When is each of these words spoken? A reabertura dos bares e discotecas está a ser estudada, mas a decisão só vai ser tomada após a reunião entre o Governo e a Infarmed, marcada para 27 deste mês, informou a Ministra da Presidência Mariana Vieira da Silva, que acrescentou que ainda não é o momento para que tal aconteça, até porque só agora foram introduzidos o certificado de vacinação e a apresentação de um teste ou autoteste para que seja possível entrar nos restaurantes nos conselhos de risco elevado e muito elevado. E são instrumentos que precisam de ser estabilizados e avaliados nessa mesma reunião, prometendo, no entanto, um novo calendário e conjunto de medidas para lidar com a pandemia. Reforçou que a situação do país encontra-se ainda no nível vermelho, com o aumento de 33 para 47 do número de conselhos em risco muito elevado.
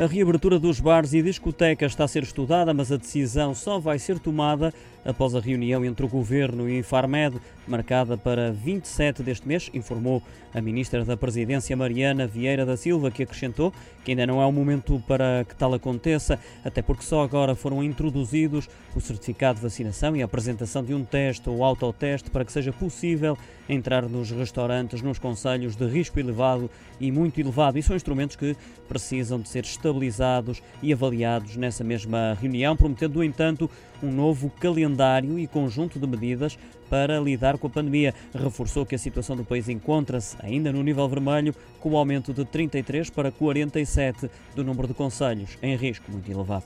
A 0.00 0.06
reabertura 0.06 0.58
dos 0.58 0.80
bares 0.80 1.12
e 1.12 1.20
discotecas 1.22 1.92
está 1.92 2.04
a 2.04 2.08
ser 2.08 2.22
estudada, 2.22 2.72
mas 2.72 2.90
a 2.90 2.96
decisão 2.96 3.54
só 3.54 3.78
vai 3.78 3.98
ser 3.98 4.18
tomada 4.18 4.72
após 5.04 5.34
a 5.34 5.40
reunião 5.40 5.84
entre 5.84 6.06
o 6.06 6.08
Governo 6.08 6.68
e 6.68 6.76
a 6.76 6.78
Infarmed, 6.78 7.38
marcada 7.66 8.16
para 8.16 8.52
27 8.52 9.22
deste 9.22 9.46
mês, 9.46 9.70
informou 9.74 10.22
a 10.54 10.60
Ministra 10.60 11.04
da 11.04 11.16
Presidência 11.16 11.76
Mariana 11.76 12.26
Vieira 12.26 12.64
da 12.64 12.76
Silva, 12.76 13.10
que 13.10 13.22
acrescentou 13.22 13.72
que 14.04 14.12
ainda 14.12 14.26
não 14.26 14.40
é 14.40 14.46
o 14.46 14.52
momento 14.52 15.02
para 15.06 15.44
que 15.48 15.54
tal 15.54 15.74
aconteça, 15.74 16.38
até 16.64 16.82
porque 16.82 17.04
só 17.04 17.22
agora 17.22 17.54
foram 17.54 17.82
introduzidos 17.82 18.68
o 18.94 19.00
certificado 19.00 19.56
de 19.56 19.62
vacinação 19.62 20.16
e 20.16 20.22
a 20.22 20.24
apresentação 20.24 20.82
de 20.82 20.94
um 20.94 21.04
teste 21.04 21.48
ou 21.48 21.62
autoteste 21.62 22.30
para 22.30 22.44
que 22.44 22.52
seja 22.52 22.72
possível 22.72 23.36
entrar 23.68 24.08
nos 24.08 24.30
restaurantes 24.30 25.02
nos 25.02 25.18
conselhos 25.18 25.76
de 25.76 25.86
risco 25.86 26.18
elevado 26.18 26.70
e 27.00 27.10
muito 27.10 27.40
elevado. 27.40 27.78
E 27.78 27.82
são 27.82 27.96
instrumentos 27.96 28.36
que 28.36 28.56
precisam 28.88 29.40
de 29.40 29.48
ser 29.48 29.64
estabilizados 29.92 30.62
e 30.82 30.92
avaliados 30.92 31.56
nessa 31.56 31.84
mesma 31.84 32.36
reunião, 32.40 32.76
prometendo, 32.76 33.16
no 33.16 33.24
entanto, 33.24 33.70
um 34.02 34.10
novo 34.10 34.50
calendário 34.58 35.38
e 35.38 35.46
conjunto 35.46 35.98
de 35.98 36.06
medidas 36.06 36.58
para 36.88 37.20
lidar 37.20 37.58
com 37.58 37.66
a 37.66 37.70
pandemia. 37.70 38.14
Reforçou 38.34 38.84
que 38.84 38.94
a 38.94 38.98
situação 38.98 39.36
do 39.36 39.44
país 39.44 39.68
encontra-se 39.68 40.36
ainda 40.40 40.72
no 40.72 40.82
nível 40.82 41.08
vermelho, 41.08 41.54
com 41.80 41.90
o 41.90 41.96
aumento 41.96 42.32
de 42.32 42.44
33 42.44 43.10
para 43.10 43.30
47 43.30 44.30
do 44.54 44.64
número 44.64 44.88
de 44.88 44.94
conselhos 44.94 45.58
em 45.62 45.76
risco 45.76 46.10
muito 46.10 46.30
elevado. 46.30 46.64